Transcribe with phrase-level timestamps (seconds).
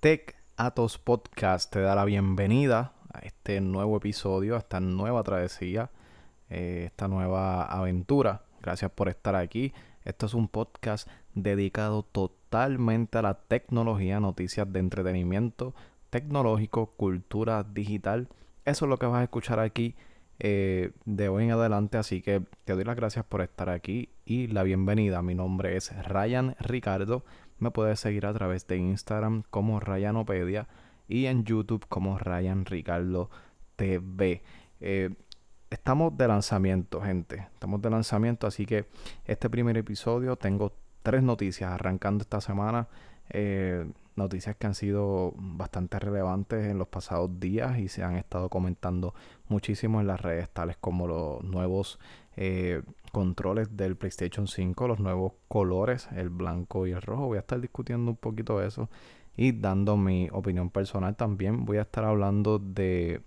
[0.00, 5.90] Tech Atos Podcast te da la bienvenida a este nuevo episodio, a esta nueva travesía,
[6.50, 8.42] eh, esta nueva aventura.
[8.60, 9.72] Gracias por estar aquí.
[10.04, 15.74] Esto es un podcast dedicado totalmente a la tecnología, noticias de entretenimiento
[16.10, 18.28] tecnológico, cultura digital.
[18.66, 19.94] Eso es lo que vas a escuchar aquí
[20.38, 21.96] eh, de hoy en adelante.
[21.96, 25.22] Así que te doy las gracias por estar aquí y la bienvenida.
[25.22, 27.24] Mi nombre es Ryan Ricardo.
[27.58, 30.68] Me puedes seguir a través de Instagram como Ryanopedia
[31.08, 33.30] y en YouTube como Ryan Ricardo
[33.76, 34.42] TV.
[34.80, 35.10] Eh,
[35.70, 37.48] estamos de lanzamiento, gente.
[37.54, 38.86] Estamos de lanzamiento, así que
[39.24, 40.72] este primer episodio tengo
[41.02, 42.88] tres noticias arrancando esta semana.
[43.30, 48.48] Eh, noticias que han sido bastante relevantes en los pasados días y se han estado
[48.48, 49.14] comentando
[49.48, 51.98] muchísimo en las redes, tales como los nuevos
[52.36, 57.26] eh, controles del PlayStation 5, los nuevos colores, el blanco y el rojo.
[57.26, 58.88] Voy a estar discutiendo un poquito eso
[59.36, 61.64] y dando mi opinión personal también.
[61.64, 63.22] Voy a estar hablando de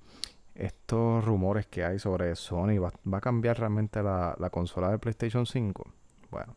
[0.56, 2.80] estos rumores que hay sobre Sony.
[2.80, 5.92] ¿Va, a cambiar realmente la, la consola de PlayStation 5?
[6.32, 6.56] Bueno,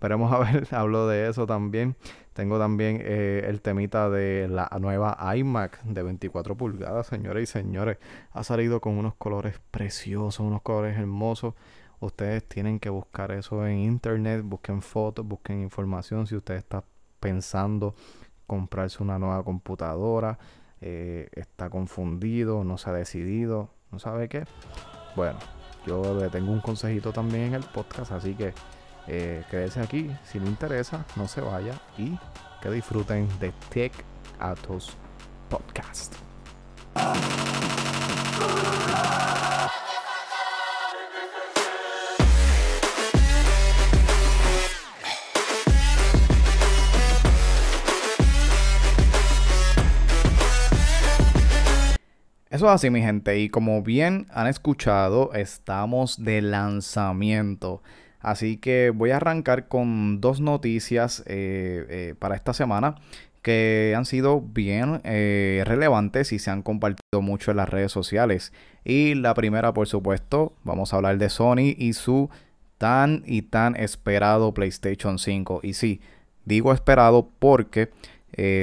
[0.00, 1.94] Esperemos a ver, hablo de eso también.
[2.40, 7.98] Tengo también eh, el temita de la nueva iMac de 24 pulgadas, señores y señores.
[8.32, 11.52] Ha salido con unos colores preciosos, unos colores hermosos.
[11.98, 16.26] Ustedes tienen que buscar eso en internet, busquen fotos, busquen información.
[16.26, 16.82] Si usted está
[17.20, 17.94] pensando
[18.46, 20.38] comprarse una nueva computadora,
[20.80, 24.44] eh, está confundido, no se ha decidido, no sabe qué.
[25.14, 25.38] Bueno,
[25.86, 28.54] yo le tengo un consejito también en el podcast, así que
[29.06, 30.10] eh, quédese aquí.
[30.24, 32.18] Si le interesa, no se vaya y
[32.60, 33.92] que disfruten de Tech
[34.38, 34.96] Atos
[35.48, 36.14] Podcast.
[52.50, 53.38] Eso es así, mi gente.
[53.38, 57.80] Y como bien han escuchado, estamos de lanzamiento.
[58.20, 62.96] Así que voy a arrancar con dos noticias eh, eh, para esta semana
[63.42, 68.52] que han sido bien eh, relevantes y se han compartido mucho en las redes sociales.
[68.84, 72.28] Y la primera, por supuesto, vamos a hablar de Sony y su
[72.76, 75.60] tan y tan esperado PlayStation 5.
[75.62, 76.02] Y sí,
[76.44, 77.90] digo esperado porque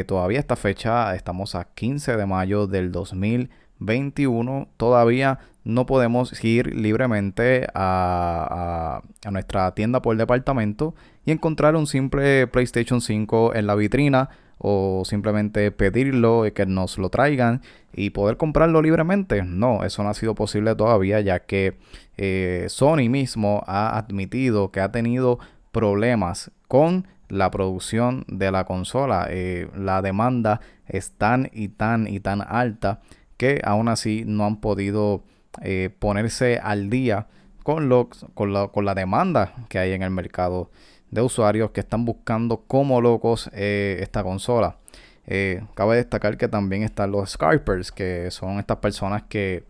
[0.08, 7.68] todavía esta fecha, estamos a 15 de mayo del 2021, todavía no podemos ir libremente
[7.74, 10.96] a, nuestra tienda por departamento
[11.26, 14.30] y encontrar un simple PlayStation 5 en la vitrina
[14.60, 17.62] o simplemente pedirlo y que nos lo traigan
[17.94, 19.44] y poder comprarlo libremente.
[19.44, 21.78] No, eso no ha sido posible todavía ya que
[22.16, 25.38] eh, Sony mismo ha admitido que ha tenido
[25.74, 29.28] problemas con la producción de la consola.
[29.30, 33.02] Eh, la demanda es tan y tan y tan alta
[33.36, 35.24] que aún así no han podido
[35.62, 37.28] eh, ponerse al día
[37.64, 40.70] con, lo, con, la, con la demanda que hay en el mercado
[41.12, 44.78] de usuarios que están buscando como locos eh, esta consola.
[45.26, 49.64] Eh, cabe destacar que también están los scalpers, que son estas personas que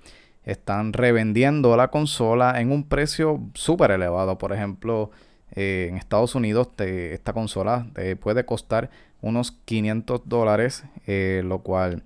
[0.43, 4.37] están revendiendo la consola en un precio súper elevado.
[4.37, 5.11] Por ejemplo,
[5.51, 7.87] en Estados Unidos esta consola
[8.21, 8.89] puede costar
[9.21, 12.03] unos 500 dólares, lo cual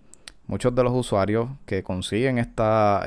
[0.48, 3.06] muchos de los usuarios que consiguen esta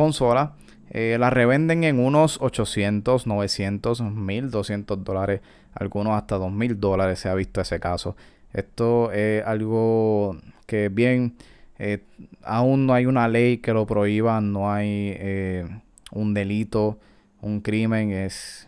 [0.00, 0.54] consola
[0.92, 5.42] eh, la revenden en unos 800, 900, 1200 dólares,
[5.74, 8.16] algunos hasta 2000 dólares se ha visto ese caso.
[8.54, 11.34] Esto es algo que bien,
[11.78, 12.02] eh,
[12.42, 15.66] aún no hay una ley que lo prohíba, no hay eh,
[16.12, 16.98] un delito,
[17.42, 18.66] un crimen, es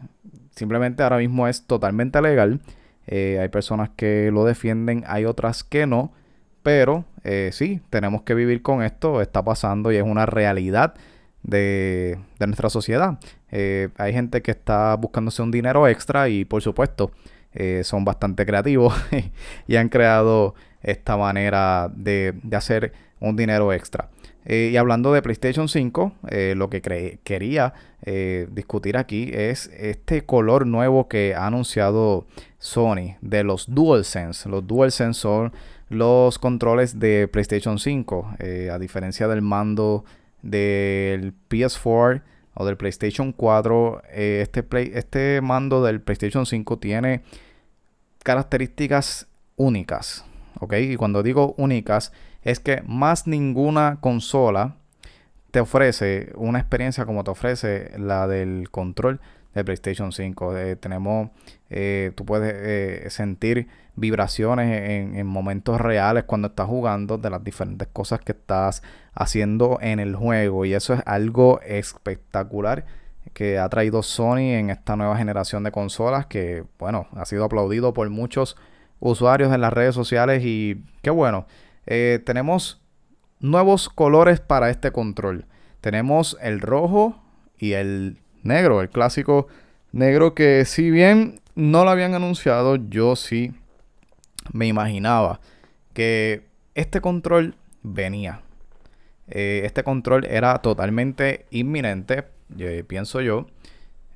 [0.54, 2.60] simplemente ahora mismo es totalmente legal.
[3.08, 6.12] hay personas que lo defienden, hay otras que no,
[6.62, 7.06] pero
[7.52, 10.94] sí, tenemos que vivir con esto, está pasando y es una realidad
[11.42, 13.18] de, nuestra sociedad.
[13.50, 17.12] Eh, hay gente que está buscándose un dinero extra y por supuesto
[17.52, 18.94] eh, son bastante creativos
[19.66, 24.08] y han creado esta manera de, hacer un dinero extra.
[24.44, 26.12] Eh, y hablando de PlayStation 5,
[26.56, 26.82] lo que
[27.22, 27.74] quería
[28.50, 32.26] discutir aquí es este color nuevo que ha anunciado
[32.58, 34.48] Sony de los DualSense.
[34.48, 35.52] Los DualSense son
[35.88, 38.34] los controles de PlayStation 5,
[38.72, 40.04] a diferencia del mando
[40.42, 42.22] del PS4
[42.54, 47.22] o del PlayStation 4, eh, este, play, este mando del PlayStation 5 tiene
[48.22, 50.24] características únicas.
[50.60, 50.74] ¿Ok?
[50.74, 52.12] Y cuando digo únicas,
[52.42, 54.76] es que más ninguna consola
[55.50, 59.20] te ofrece una experiencia como te ofrece la del control
[59.54, 60.56] de PlayStation 5.
[60.56, 61.30] Eh, tenemos,
[61.70, 67.88] eh, tú puedes eh, sentir vibraciones en, momentos reales cuando estás jugando de las diferentes
[67.88, 68.82] cosas que estás
[69.14, 70.64] haciendo en el juego.
[70.64, 72.86] Y eso es algo espectacular
[73.34, 77.92] que ha traído Sony en esta nueva generación de consolas que, bueno, ha sido aplaudido
[77.92, 78.56] por muchos
[78.98, 81.46] usuarios en las redes sociales y qué bueno.
[81.84, 82.80] tenemos
[83.40, 85.44] nuevos colores para este control.
[85.82, 87.20] Tenemos el rojo
[87.58, 89.48] y el negro, el clásico
[89.92, 93.52] negro que si bien no lo habían anunciado, yo sí
[94.52, 95.40] me imaginaba
[95.92, 98.42] que este control venía.
[99.28, 102.24] Eh, este control era totalmente inminente,
[102.86, 103.46] pienso yo.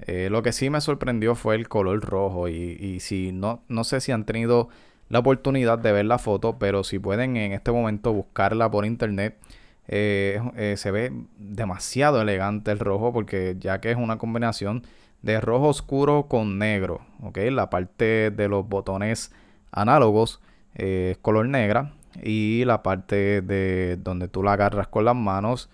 [0.01, 3.83] Eh, lo que sí me sorprendió fue el color rojo y, y, si no, no
[3.83, 4.69] sé si han tenido
[5.09, 9.39] la oportunidad de ver la foto, pero si pueden en este momento buscarla por internet,
[9.89, 14.83] eh, eh, se ve demasiado elegante el rojo porque ya que es una combinación
[15.23, 17.39] de rojo oscuro con negro, ¿ok?
[17.51, 19.33] La parte de los botones
[19.71, 20.41] análogos
[20.75, 21.93] eh, es color negra
[22.23, 25.71] y la parte de donde tú la agarras con las manos,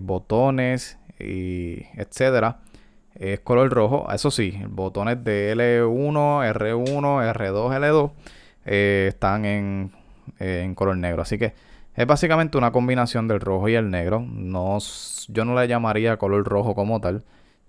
[0.00, 2.60] botones y etcétera,
[3.14, 4.06] es color rojo.
[4.12, 8.12] Eso sí, botones de L1, R1, R2, L2
[9.08, 9.92] están en,
[10.38, 11.22] en color negro.
[11.22, 11.54] Así que
[11.98, 14.20] es básicamente una combinación del rojo y el negro.
[14.20, 14.78] No,
[15.26, 17.24] yo no le llamaría color rojo como tal.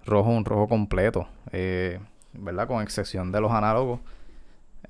[0.05, 1.27] Rojo, un rojo completo.
[1.51, 1.99] Eh,
[2.33, 2.67] ¿Verdad?
[2.67, 4.01] Con excepción de los análogos.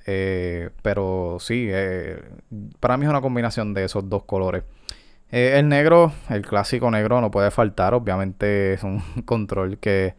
[0.05, 2.21] Eh, pero sí, eh,
[2.81, 4.65] para mí es una combinación de esos dos colores.
[5.31, 7.93] el negro, el clásico negro, no puede faltar.
[7.93, 10.15] Obviamente es un control que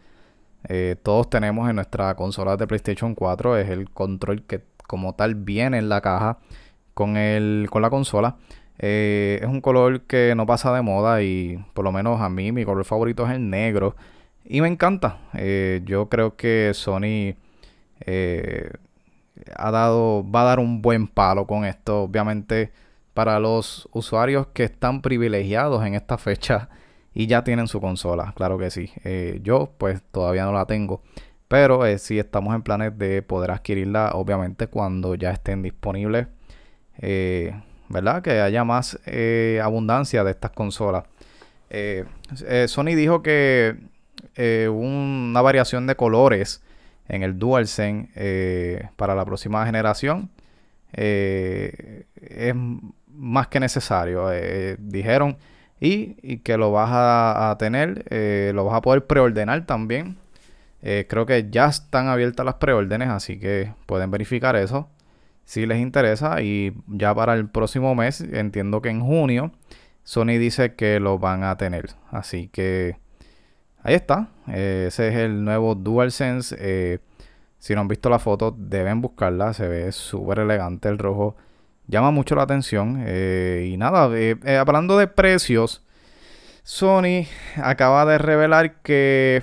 [1.03, 3.59] todos tenemos en nuestra consola de PlayStation 4.
[3.59, 6.39] Es el control que como tal viene en la caja
[6.95, 8.39] con, el, con la consola.
[8.83, 12.51] Eh, es un color que no pasa de moda y por lo menos a mí
[12.51, 13.95] mi color favorito es el negro.
[14.45, 15.19] Y me encanta.
[15.35, 17.37] Eh, yo creo que Sony
[18.01, 18.71] eh,
[19.55, 22.03] ha dado, va a dar un buen palo con esto.
[22.03, 22.73] Obviamente
[23.13, 26.71] para los usuarios que están privilegiados en esta fecha
[27.15, 28.33] y ya tienen su consola.
[28.35, 28.91] Claro que sí.
[29.43, 31.03] yo pues todavía no la tengo.
[31.49, 36.29] Pero sí estamos en planes de poder adquirirla obviamente cuando ya estén disponibles.
[37.91, 38.23] ¿Verdad?
[38.23, 41.05] Que haya más eh, abundancia de estas consolas.
[41.69, 42.05] Eh,
[42.47, 43.77] eh, Sony dijo que
[44.71, 46.63] una variación de colores
[47.09, 50.31] en el DualSense para la próxima generación
[50.93, 52.55] es
[53.09, 54.31] más que necesario.
[54.79, 55.37] dijeron
[55.79, 58.05] y, que lo vas a, a tener,
[58.55, 60.17] lo vas a poder preordenar también.
[60.81, 64.89] creo que ya están abiertas las preórdenes, así que pueden verificar eso
[65.51, 66.41] si les interesa.
[66.43, 69.51] Y ya para el próximo mes, entiendo que en junio,
[70.05, 71.91] Sony dice que lo van a tener.
[72.13, 72.99] Así que
[73.83, 74.29] ahí está.
[74.47, 76.55] Eh, ese es el nuevo DualSense.
[76.57, 76.99] Eh,
[77.59, 79.53] si no han visto la foto, deben buscarla.
[79.53, 81.35] Se ve súper elegante el rojo.
[81.89, 83.03] Llama mucho la atención.
[83.05, 84.09] Eh, y nada,
[84.61, 85.85] hablando de precios,
[86.63, 87.27] Sony
[87.57, 89.43] acaba de revelar que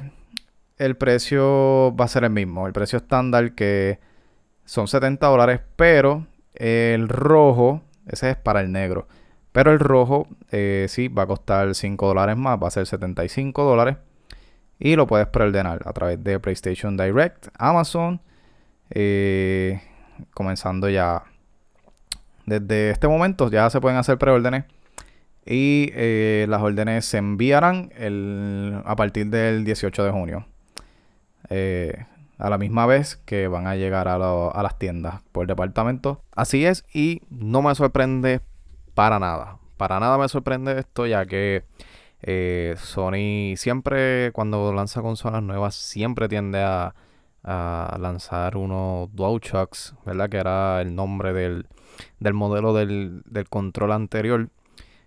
[0.77, 2.65] el precio va a ser el mismo.
[2.65, 4.06] El precio estándar que
[4.67, 9.07] son 70 dólares, pero el rojo, ese es para el negro.
[9.53, 13.63] Pero el rojo eh, sí va a costar 5 dólares más, va a ser 75
[13.63, 13.95] dólares.
[14.77, 18.21] Y lo puedes preordenar a través de PlayStation Direct, Amazon.
[18.89, 19.81] Eh,
[20.33, 21.23] comenzando ya.
[22.45, 24.65] Desde este momento ya se pueden hacer preórdenes.
[25.45, 27.89] Y eh, las órdenes se enviarán
[28.83, 30.45] a partir del 18 de junio.
[32.37, 36.21] A la misma vez que van a llegar a, las tiendas por departamento.
[36.35, 38.41] Así es y no me sorprende
[38.93, 39.57] para nada.
[39.77, 41.63] Para nada me sorprende esto ya que
[42.21, 46.93] eh, Sony siempre cuando lanza consolas nuevas siempre tiende a,
[47.43, 50.29] lanzar unos DualShocks, ¿verdad?
[50.29, 51.65] Que era el nombre del,
[52.33, 54.49] modelo del, control anterior.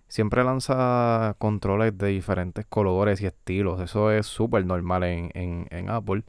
[0.07, 3.79] Siempre lanza controles de diferentes colores y estilos.
[3.79, 6.23] Eso es súper normal en, en Apple.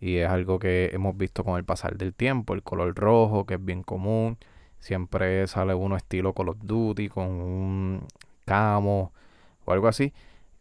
[0.00, 2.54] Y es algo que hemos visto con el pasar del tiempo.
[2.54, 4.38] El color rojo, que es bien común.
[4.78, 8.06] Siempre sale uno estilo Call of Duty con un
[8.46, 9.12] camo
[9.66, 10.14] o algo así.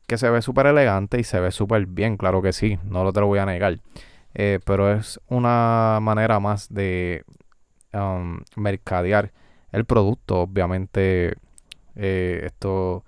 [0.08, 2.80] Que se ve súper elegante y se ve súper bien, claro que sí.
[2.84, 3.80] No lo te lo voy a negar.
[4.34, 7.24] Eh, pero es una manera más de
[7.94, 9.32] um, mercadear
[9.72, 10.42] el producto.
[10.42, 11.36] Obviamente,
[11.96, 13.06] eh, esto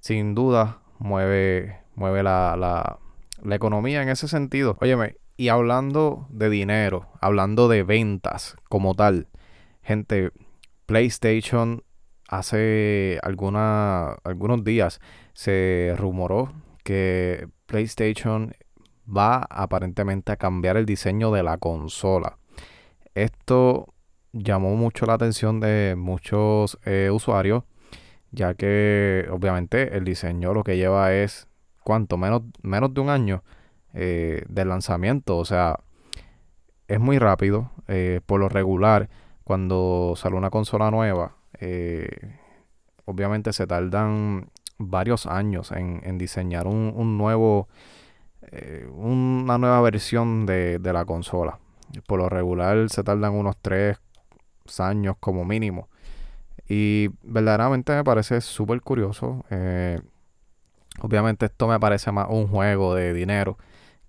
[0.00, 2.98] sin duda mueve, mueve la, la,
[3.42, 4.76] la economía en ese sentido.
[4.80, 9.28] Óyeme, y hablando de dinero, hablando de ventas como tal,
[9.80, 10.32] gente,
[10.84, 11.82] PlayStation
[12.28, 15.00] hace alguna, algunos días
[15.32, 16.52] se rumoró
[16.84, 18.52] que PlayStation
[19.08, 22.36] va aparentemente a cambiar el diseño de la consola.
[23.14, 23.94] Esto
[24.34, 27.64] llamó mucho la atención de muchos eh, usuarios,
[28.30, 31.48] ya que obviamente el diseño lo que lleva es,
[31.82, 32.18] ¿cuánto?
[32.18, 33.42] Menos, menos de un año
[33.94, 35.36] eh, de lanzamiento.
[35.36, 35.80] O sea,
[36.88, 37.70] es muy rápido.
[37.88, 39.08] Eh, por lo regular,
[39.44, 41.36] cuando sale una consola nueva,
[43.04, 47.68] obviamente se tardan varios años en, diseñar un, nuevo,
[48.94, 51.58] una nueva versión de, la consola.
[52.06, 53.98] Por lo regular se tardan unos 3,
[54.78, 55.88] años como mínimo.
[56.68, 59.44] Y verdaderamente me parece súper curioso.
[59.50, 60.00] Eh,
[61.00, 63.58] obviamente esto me parece más un juego de dinero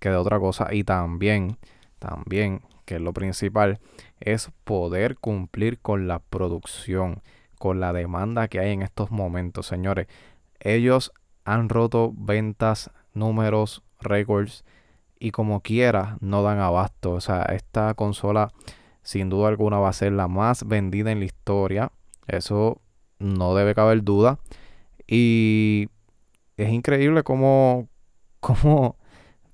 [0.02, 0.74] que de otra cosa.
[0.74, 1.58] Y también,
[2.00, 3.78] también, que es lo principal,
[4.20, 7.22] es poder cumplir con la producción,
[7.58, 10.08] con la demanda que hay en estos momentos, señores.
[10.58, 11.12] Ellos
[11.44, 14.64] han roto ventas, números, récords
[15.20, 17.12] y como quiera no dan abasto.
[17.12, 18.52] O sea, esta consola
[19.02, 21.92] sin duda alguna va a ser la más vendida en la historia.
[22.26, 22.80] Eso
[23.20, 24.40] no debe caber duda.
[25.06, 25.88] Y
[26.56, 27.88] es increíble cómo,
[28.40, 28.96] cómo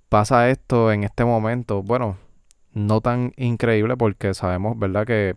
[0.09, 1.83] pasa esto en este momento.
[1.83, 2.17] Bueno,
[2.73, 5.07] no tan increíble porque sabemos, ¿verdad?
[5.07, 5.37] Que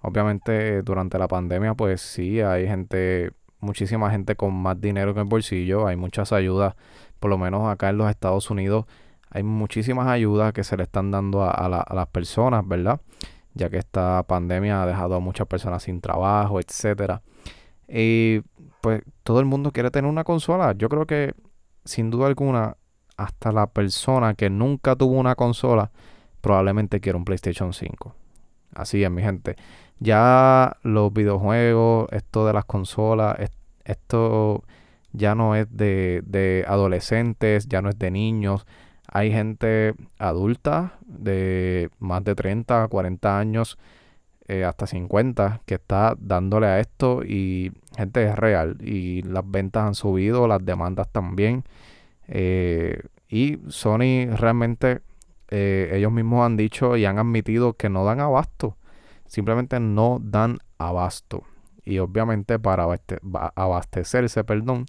[0.00, 5.24] obviamente durante la pandemia, pues sí, hay gente, muchísima gente con más dinero en el
[5.24, 5.86] bolsillo.
[5.86, 6.74] Hay muchas ayudas,
[7.20, 8.86] por lo menos acá en los Estados Unidos.
[9.30, 13.00] Hay muchísimas ayudas que se le están dando a, a las personas, ¿verdad?
[13.54, 17.22] ya que esta pandemia ha dejado a muchas personas sin trabajo, etcétera.
[17.88, 18.40] Y
[18.82, 20.74] pues todo el mundo quiere tener una consola.
[20.76, 21.34] Yo creo que
[21.84, 22.76] sin duda alguna
[23.16, 25.90] hasta la persona que nunca tuvo una consola
[26.40, 28.14] probablemente quiera un PlayStation 5.
[28.74, 29.56] Así es, mi gente.
[29.98, 33.36] Ya los videojuegos, esto de las consolas,
[33.84, 34.62] esto
[35.12, 38.66] ya no es de, de adolescentes, ya no es de niños
[39.14, 43.78] hay gente adulta de más de 30, 40 años,
[44.48, 48.76] eh, hasta 50, que está dándole a esto y gente es real.
[48.80, 51.62] Y las ventas han subido, las demandas también.
[52.28, 55.00] Eh, y Sony realmente,
[55.48, 58.76] eh, ellos mismos han dicho y han admitido que no dan abasto.
[59.26, 61.44] Simplemente no dan abasto.
[61.84, 62.86] Y obviamente para
[63.54, 64.86] abastecerse, perdón,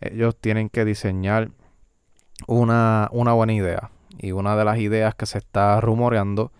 [0.00, 1.50] ellos tienen que diseñar
[2.46, 3.90] una, una buena idea.
[4.18, 6.52] Y una de las ideas que se está rumoreando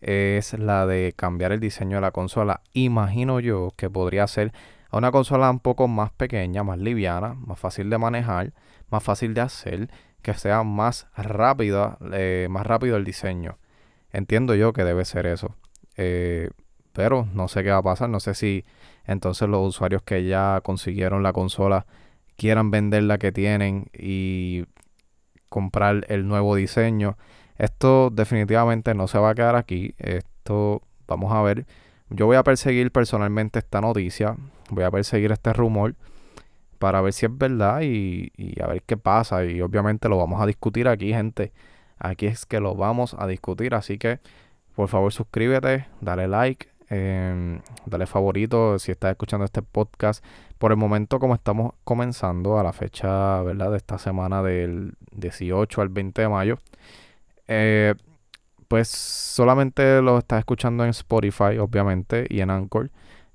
[0.00, 2.60] es la de cambiar el diseño de la consola.
[2.72, 4.52] Imagino yo que podría ser
[4.92, 8.52] una consola un poco más pequeña, más liviana, más fácil de manejar,
[8.90, 9.90] más fácil de hacer,
[10.22, 13.58] que sea más rápida, eh, más rápido el diseño.
[14.12, 15.54] Entiendo yo que debe ser eso.
[15.96, 16.50] Eh,
[16.92, 18.08] pero no sé qué va a pasar.
[18.08, 18.64] No sé si
[19.04, 21.86] entonces los usuarios que ya consiguieron la consola
[22.36, 24.64] quieran vender la que tienen y
[25.48, 27.16] comprar el nuevo diseño.
[27.56, 29.94] Esto definitivamente no se va a quedar aquí.
[29.98, 31.66] Esto vamos a ver.
[32.10, 34.36] Yo voy a perseguir personalmente esta noticia.
[34.70, 35.94] Voy a perseguir este rumor
[36.78, 38.30] para ver si es verdad y,
[38.62, 39.44] a ver qué pasa.
[39.44, 41.52] Y obviamente lo vamos a discutir aquí, gente.
[41.98, 43.74] Aquí es que lo vamos a discutir.
[43.74, 44.20] Así que
[44.74, 50.24] por favor suscríbete, dale like, eh, dale favorito si estás escuchando este podcast
[50.58, 53.72] por el momento, como estamos comenzando a la fecha, ¿verdad?
[53.72, 56.58] De esta semana del 18 al 20 de mayo,
[57.48, 57.94] eh,
[58.68, 62.90] pues solamente lo estás escuchando en Spotify, obviamente, y en Anchor.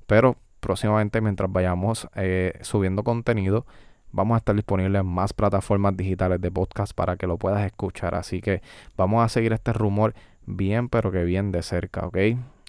[0.08, 3.65] Pero próximamente, mientras vayamos eh, subiendo contenido,
[4.12, 8.15] vamos a estar disponibles en más plataformas digitales de podcast para que lo puedas escuchar.
[8.15, 8.62] Así que
[8.96, 10.15] vamos a seguir este rumor
[10.46, 12.17] bien, pero que bien de cerca, ¿ok?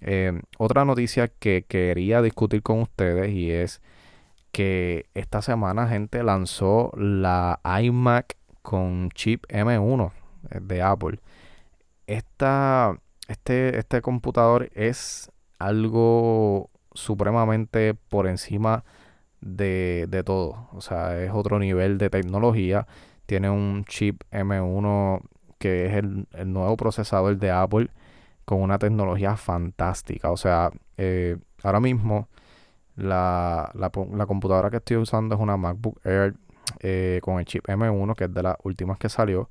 [0.03, 3.81] Eh, otra noticia que quería discutir con ustedes y es
[4.51, 10.13] que esta semana gente lanzó la iMac con chip M1
[10.51, 11.21] eh, de Apple.
[12.07, 12.99] Esta,
[13.29, 18.85] este, este computador es algo supremamente por encima
[19.41, 20.69] de, de, todo.
[20.73, 22.87] O sea, es otro nivel de tecnología.
[23.27, 25.21] Tiene un chip M1
[25.59, 27.89] que es el, nuevo procesador de Apple
[28.45, 30.31] con una tecnología fantástica.
[30.31, 32.29] O sea, eh, ahora mismo
[32.97, 36.35] la, la, computadora que estoy usando es una MacBook Air
[36.81, 39.49] eh, con el chip M1, que es de las últimas que salió.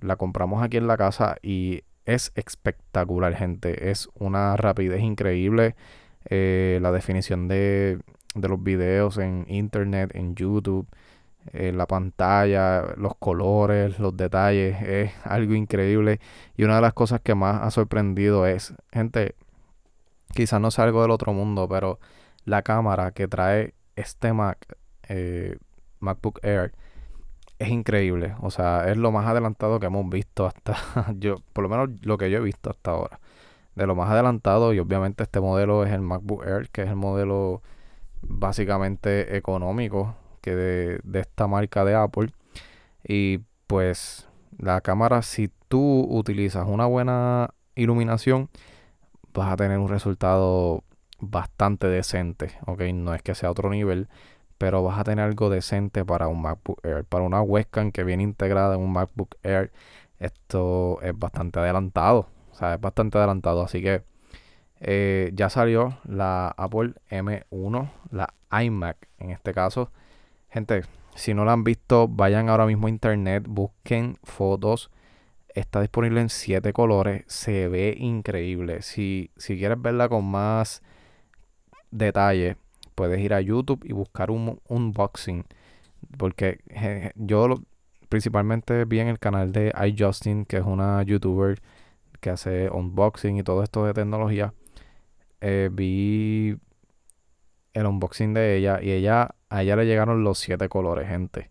[0.00, 3.90] La compramos aquí en la casa y es espectacular, gente.
[3.90, 5.76] Es una rapidez increíble.
[6.26, 7.98] Eh, la definición de,
[8.34, 10.86] de, los videos en internet, en YouTube,
[11.52, 16.20] en la pantalla, los colores, los detalles, es algo increíble.
[16.56, 19.34] Y una de las cosas que más ha sorprendido es, gente,
[20.34, 21.98] quizás no sea algo del otro mundo, pero
[22.44, 24.58] la cámara que trae este Mac,
[25.08, 25.56] eh,
[26.00, 26.72] MacBook Air,
[27.58, 28.34] es increíble.
[28.40, 30.76] O sea, es lo más adelantado que hemos visto hasta
[31.18, 33.20] yo, por lo menos lo que yo he visto hasta ahora.
[33.74, 36.96] De lo más adelantado, y obviamente este modelo es el MacBook Air, que es el
[36.96, 37.62] modelo
[38.22, 42.28] básicamente económico que de, de esta marca de Apple.
[43.06, 44.28] Y pues
[44.58, 48.48] la cámara, si tú utilizas una buena iluminación,
[49.32, 50.84] vas a tener un resultado
[51.18, 52.52] bastante decente.
[52.66, 54.08] Ok, no es que sea otro nivel,
[54.58, 57.04] pero vas a tener algo decente para un MacBook Air.
[57.04, 59.72] Para una webcam que viene integrada en un MacBook Air,
[60.18, 62.28] esto es bastante adelantado.
[62.54, 63.62] O sea, es bastante adelantado.
[63.62, 64.02] Así que
[64.80, 68.32] eh, ya salió la Apple M1, la
[68.62, 69.90] iMac en este caso.
[70.50, 70.82] Gente,
[71.16, 74.90] si no la han visto, vayan ahora mismo a internet, busquen fotos.
[75.48, 77.24] Está disponible en 7 colores.
[77.26, 78.82] Se ve increíble.
[78.82, 80.82] Si, si quieres verla con más
[81.90, 82.56] detalle,
[82.94, 85.44] puedes ir a YouTube y buscar un unboxing.
[86.18, 86.60] Porque
[87.16, 87.56] yo
[88.08, 91.60] principalmente vi en el canal de iJustin, que es una youtuber
[92.24, 94.54] que hace unboxing y todo esto de tecnología.
[95.42, 96.56] Eh, vi
[97.74, 101.50] el unboxing de ella y ella a ella le llegaron los siete colores, gente.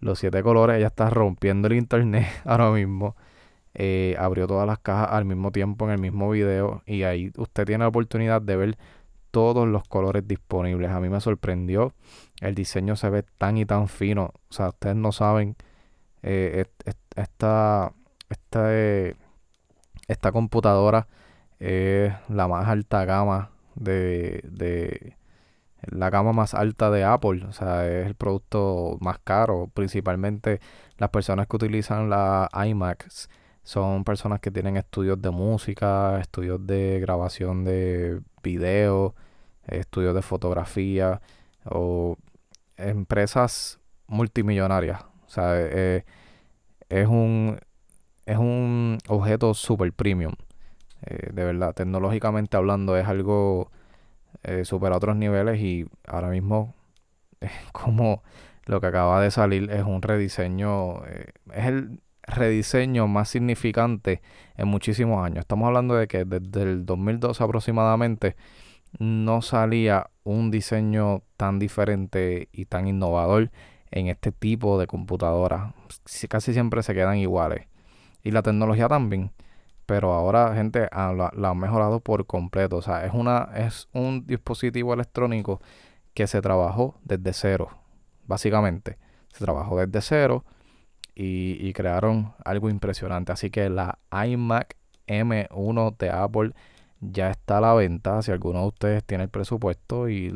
[0.00, 3.16] Los siete colores, ella está rompiendo el internet ahora mismo.
[3.74, 7.66] Eh, abrió todas las cajas al mismo tiempo en el mismo video y ahí usted
[7.66, 8.78] tiene la oportunidad de ver
[9.30, 10.90] todos los colores disponibles.
[10.90, 11.92] A mí me sorprendió.
[12.40, 14.32] El diseño se ve tan y tan fino.
[14.48, 15.56] O sea, ustedes no saben.
[16.22, 16.64] Eh,
[17.16, 17.92] esta,
[18.30, 18.72] esta,
[20.08, 21.08] esta computadora
[21.58, 25.16] es la más alta gama de, de
[25.86, 27.44] la gama más alta de Apple.
[27.46, 29.70] O sea, es el producto más caro.
[29.74, 30.60] Principalmente
[30.98, 33.08] las personas que utilizan la iMac
[33.62, 39.14] son personas que tienen estudios de música, estudios de grabación de video,
[39.66, 41.20] estudios de fotografía
[41.64, 42.16] o
[42.76, 45.02] empresas multimillonarias.
[45.26, 46.04] O sea, eh,
[46.90, 47.58] es un
[48.26, 50.34] es un objeto super premium.
[51.02, 53.70] Eh, de verdad, tecnológicamente hablando, es algo
[54.42, 56.74] eh, super a otros niveles y ahora mismo
[57.40, 58.22] es como
[58.66, 64.22] lo que acaba de salir es un rediseño, es el rediseño más significante
[64.56, 65.40] en muchísimos años.
[65.40, 68.36] Estamos hablando de que desde el 2012 aproximadamente
[68.98, 73.50] no salía un diseño tan diferente y tan innovador
[73.90, 75.74] en este tipo de computadoras.
[76.28, 77.66] Casi siempre se quedan iguales.
[78.24, 79.30] Y la tecnología también.
[79.86, 82.78] Pero ahora, gente, ah, la, la han mejorado por completo.
[82.78, 85.60] O sea, es, una, es un dispositivo electrónico
[86.14, 87.68] que se trabajó desde cero.
[88.26, 88.98] Básicamente.
[89.32, 90.44] Se trabajó desde cero
[91.14, 93.32] y, y crearon algo impresionante.
[93.32, 96.52] Así que la iMac M1 de Apple
[97.00, 98.22] ya está a la venta.
[98.22, 100.34] Si alguno de ustedes tiene el presupuesto y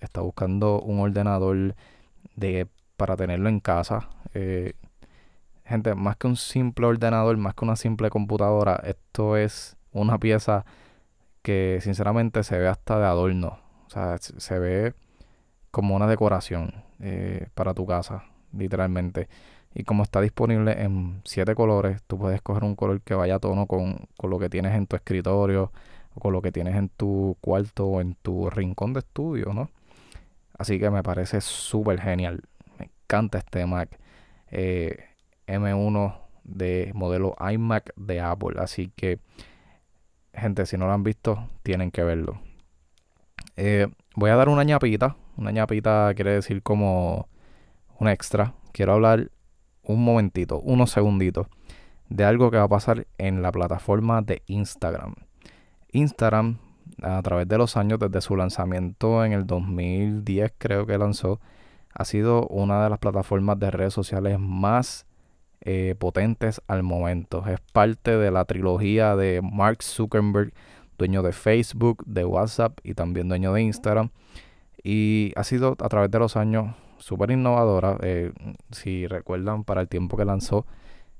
[0.00, 1.74] está buscando un ordenador
[2.34, 4.08] de, para tenerlo en casa.
[4.34, 4.74] Eh,
[5.66, 10.64] gente, más que un simple ordenador, más que una simple computadora, esto es una pieza
[11.42, 13.58] que sinceramente se ve hasta de adorno.
[13.86, 14.94] O sea, se ve
[15.70, 19.28] como una decoración eh, para tu casa, literalmente.
[19.74, 23.38] Y como está disponible en siete colores, tú puedes coger un color que vaya a
[23.38, 25.72] tono con, con lo que tienes en tu escritorio
[26.18, 29.70] con lo que tienes en tu cuarto o en tu rincón de estudio, ¿no?
[30.58, 32.42] Así que me parece súper genial.
[32.78, 33.98] Me encanta este Mac
[34.50, 35.04] eh,
[35.46, 38.56] M1 de modelo iMac de Apple.
[38.58, 39.18] Así que,
[40.32, 42.40] gente, si no lo han visto, tienen que verlo.
[43.56, 45.16] Eh, voy a dar una ñapita.
[45.36, 47.28] Una ñapita quiere decir como
[47.98, 48.54] un extra.
[48.72, 49.30] Quiero hablar
[49.82, 51.46] un momentito, unos segunditos,
[52.08, 55.14] de algo que va a pasar en la plataforma de Instagram.
[55.92, 56.58] Instagram,
[57.02, 61.40] a través de los años, desde su lanzamiento en el 2010 creo que lanzó,
[61.92, 65.05] ha sido una de las plataformas de redes sociales más
[65.68, 67.44] eh, potentes al momento.
[67.48, 70.52] Es parte de la trilogía de Mark Zuckerberg,
[70.96, 74.10] dueño de Facebook, de WhatsApp y también dueño de Instagram.
[74.84, 77.98] Y ha sido a través de los años súper innovadora.
[78.02, 78.32] Eh,
[78.70, 80.66] si recuerdan, para el tiempo que lanzó,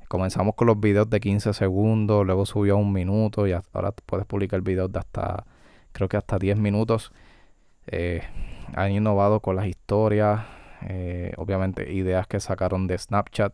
[0.08, 4.24] Comenzamos con los videos de 15 segundos, luego subió a un minuto y ahora puedes
[4.24, 5.44] publicar videos de hasta,
[5.90, 7.12] creo que hasta 10 minutos.
[7.88, 8.22] Eh,
[8.76, 10.42] han innovado con las historias,
[11.36, 13.52] obviamente ideas que sacaron de Snapchat,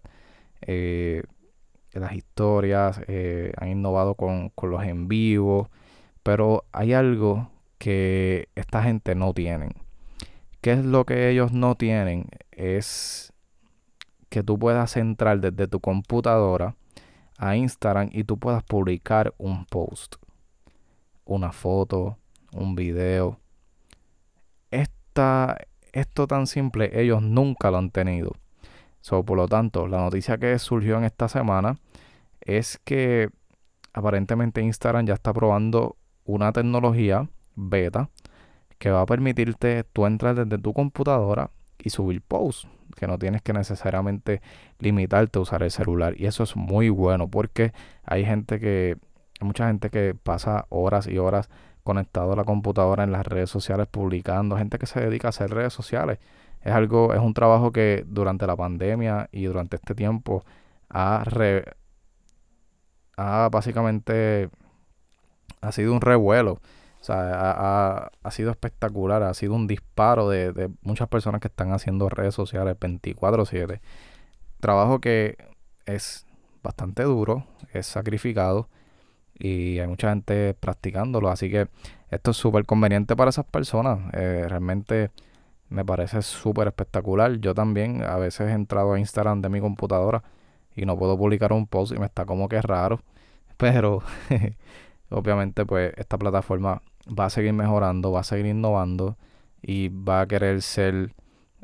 [0.67, 1.23] eh,
[1.93, 3.01] las historias,
[3.57, 5.71] han innovado con, con los en vivo,
[6.23, 9.75] pero hay algo que esta gente no tienen.
[10.61, 12.29] ¿Qué es lo que ellos no tienen?
[12.53, 13.33] Es
[14.29, 16.77] que tú puedas entrar desde tu computadora
[17.37, 20.15] a Instagram y tú puedas publicar un post,
[21.25, 22.17] una foto,
[22.53, 23.41] un video.
[24.71, 25.59] Esta,
[25.93, 28.33] esto tan simple ellos nunca lo han tenido.
[29.03, 31.77] So, por lo tanto, la noticia que surgió en esta semana
[32.41, 33.29] es que
[33.93, 38.09] aparentemente Instagram ya está probando una tecnología beta
[38.79, 43.43] que va a permitirte tú entrar desde tu computadora y subir posts, que no tienes
[43.43, 44.41] que necesariamente
[44.79, 46.15] limitarte a usar el celular.
[46.17, 47.73] Y eso es muy bueno porque
[48.05, 48.97] hay gente que,
[49.41, 51.51] hay mucha gente que pasa horas y horas
[51.83, 55.51] conectado a la computadora en las redes sociales publicando, gente que se dedica a hacer
[55.51, 56.19] redes sociales.
[56.63, 60.45] Es algo, es un trabajo que durante la pandemia y durante este tiempo
[60.91, 61.25] ha,
[63.17, 64.49] ha básicamente
[65.61, 66.61] ha sido un revuelo.
[67.01, 71.73] O sea, ha, sido espectacular, ha sido un disparo de, de muchas personas que están
[71.73, 73.81] haciendo redes sociales 24/7.
[74.61, 75.37] Trabajo que
[75.85, 76.27] es
[76.63, 78.69] bastante duro, es sacrificado
[79.35, 81.29] y hay mucha gente practicándolo.
[81.29, 81.69] Así que
[82.11, 83.99] esto es súper conveniente para esas personas.
[84.13, 85.11] Eh, realmente
[85.73, 87.39] me parece súper espectacular.
[87.41, 90.23] Yo también a veces he entrado a Instagram de mi computadora
[90.77, 93.01] y no puedo publicar un post y me está como que raro.
[93.57, 94.03] Pero
[95.11, 99.17] obviamente pues esta plataforma va a seguir mejorando, va a seguir innovando
[99.61, 101.15] y va a querer ser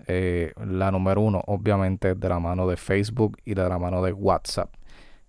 [0.07, 4.13] eh, la número uno, obviamente, de la mano de Facebook y de la mano de
[4.13, 4.73] WhatsApp.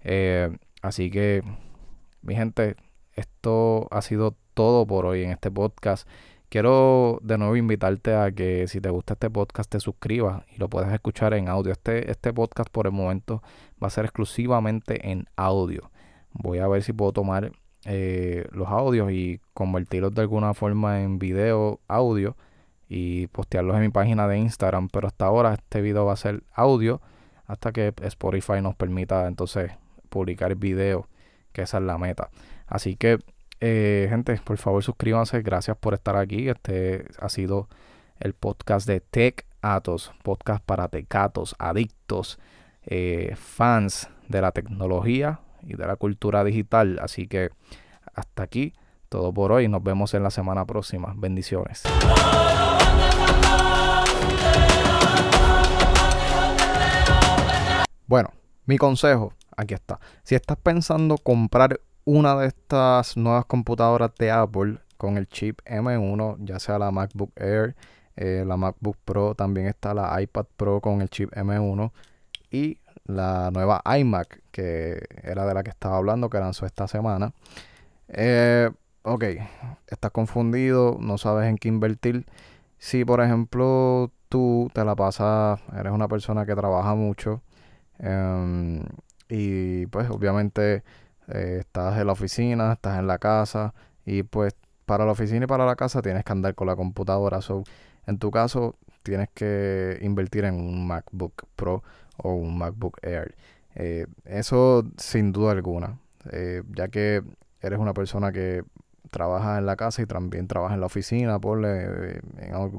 [0.01, 1.43] Eh, así que
[2.21, 2.75] mi gente,
[3.13, 6.07] esto ha sido todo por hoy en este podcast.
[6.49, 10.67] Quiero de nuevo invitarte a que si te gusta este podcast te suscribas y lo
[10.67, 11.71] puedes escuchar en audio.
[11.71, 13.43] Este, este podcast por el momento
[13.81, 15.91] va a ser exclusivamente en audio.
[16.33, 17.51] Voy a ver si puedo tomar
[17.85, 22.35] eh, los audios y convertirlos de alguna forma en video, audio
[22.87, 24.89] y postearlos en mi página de Instagram.
[24.89, 26.99] Pero hasta ahora este video va a ser audio
[27.45, 29.71] hasta que Spotify nos permita entonces
[30.09, 31.07] publicar video
[31.51, 32.29] que esa es la meta.
[32.67, 33.19] Así que,
[33.61, 35.41] eh, gente, por favor suscríbanse.
[35.41, 36.49] Gracias por estar aquí.
[36.49, 37.67] Este ha sido
[38.19, 42.39] el podcast de Tech Atos, podcast para tecatos, adictos,
[42.83, 46.99] eh, fans de la tecnología y de la cultura digital.
[47.01, 47.49] Así que
[48.13, 48.73] hasta aquí
[49.09, 49.67] todo por hoy.
[49.67, 51.13] Nos vemos en la semana próxima.
[51.17, 51.83] Bendiciones.
[58.05, 58.31] Bueno,
[58.65, 59.99] mi consejo aquí está.
[60.23, 66.37] Si estás pensando comprar una de estas nuevas computadoras de Apple con el chip M1,
[66.39, 67.75] ya sea la MacBook Air,
[68.15, 71.91] eh, la MacBook Pro, también está la iPad Pro con el chip M1
[72.49, 77.31] y la nueva iMac, que era de la que estaba hablando, que lanzó esta semana.
[78.07, 78.71] Eh,
[79.03, 79.23] ok,
[79.87, 82.25] estás confundido, no sabes en qué invertir.
[82.79, 87.43] Si, por ejemplo, tú te la pasas, eres una persona que trabaja mucho,
[87.99, 88.83] em,
[89.29, 90.83] y pues obviamente
[91.33, 93.73] eh, estás en la oficina, estás en la casa
[94.05, 97.41] y pues para la oficina y para la casa tienes que andar con la computadora.
[97.41, 97.63] So,
[98.07, 101.83] en tu caso tienes que invertir en un MacBook Pro
[102.17, 103.35] o un MacBook Air.
[103.75, 105.99] Eh, eso sin duda alguna,
[106.31, 107.23] eh, ya que
[107.61, 108.63] eres una persona que
[109.11, 112.21] trabaja en la casa y también trabaja en la oficina, por en,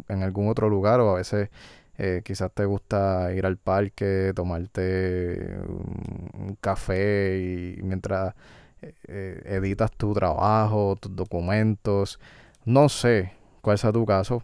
[0.09, 1.51] en algún otro lugar o a veces
[2.03, 8.35] eh, quizás te gusta ir al parque, tomarte un, café y mientras
[8.81, 12.19] eh, eh, editas tu trabajo, tus documentos.
[12.65, 14.43] No sé cuál sea tu caso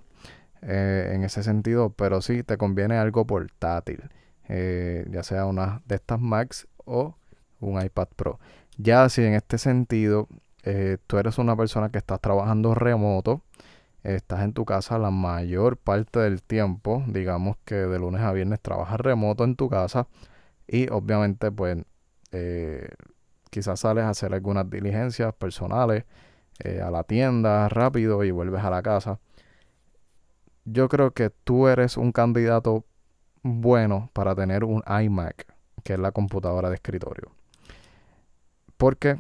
[0.61, 4.03] en ese sentido, pero sí te conviene algo portátil,
[4.49, 7.15] ya sea una de estas Macs o
[7.61, 8.39] un iPad Pro.
[8.77, 10.29] Ya si en este sentido
[11.07, 13.43] tú eres una persona que estás trabajando remoto,
[14.15, 18.61] estás en tu casa la mayor parte del tiempo, digamos que de lunes a viernes
[18.61, 20.07] trabajas remoto en tu casa
[20.69, 21.79] y obviamente pues
[22.33, 22.89] eh,
[23.51, 26.05] quizás sales a hacer algunas diligencias personales
[26.61, 29.19] eh, a la tienda rápido y vuelves a la casa.
[30.65, 32.85] Yo creo que tú eres un candidato
[33.43, 35.47] bueno para tener un iMac,
[35.83, 37.33] que es la computadora de escritorio.
[38.77, 39.19] ¿Por qué?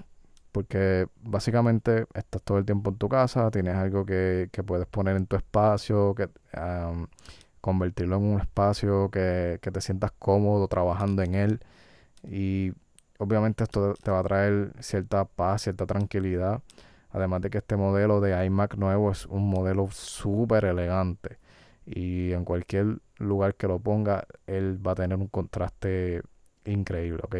[0.56, 5.26] Porque básicamente estás todo el tiempo en tu casa, tienes algo que, puedes poner en
[5.26, 6.30] tu espacio, que
[7.60, 11.60] convertirlo en un espacio que, te sientas cómodo trabajando en él
[12.24, 12.72] y
[13.18, 16.62] obviamente esto te va a traer cierta paz, cierta tranquilidad.
[17.10, 21.36] Además de que este modelo de iMac nuevo es un modelo súper elegante
[21.84, 26.22] y en cualquier lugar que lo ponga, él va a tener un contraste
[26.66, 27.36] increíble, ¿ok?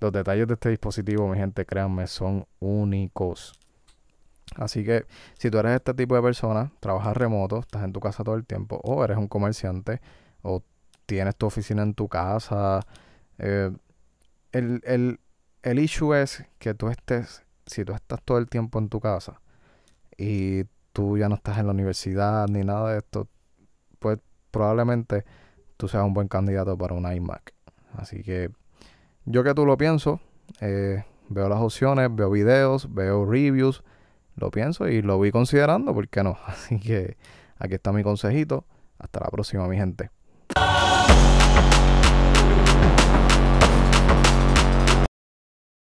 [0.00, 3.52] Los detalles de este dispositivo, mi gente, créanme, son únicos.
[4.56, 5.06] Así que
[5.38, 8.44] si tú eres este tipo de persona, trabajas remoto, estás en tu casa todo el
[8.44, 10.00] tiempo, o eres un comerciante,
[10.42, 10.62] o
[11.06, 12.80] tienes tu oficina en tu casa,
[13.38, 13.70] eh,
[14.52, 15.20] el, el,
[15.62, 19.40] el issue es que tú estés, si tú estás todo el tiempo en tu casa
[20.16, 23.28] y tú ya no estás en la universidad ni nada de esto,
[23.98, 24.18] pues
[24.50, 25.24] probablemente
[25.76, 27.54] tú seas un buen candidato para un iMac.
[27.94, 28.50] Así que
[29.24, 30.20] yo que tú lo pienso,
[30.60, 33.82] eh, veo las opciones, veo videos, veo reviews,
[34.36, 36.38] lo pienso y lo voy considerando, ¿por qué no?
[36.46, 37.16] Así que
[37.58, 38.64] aquí está mi consejito.
[38.98, 40.10] Hasta la próxima, mi gente.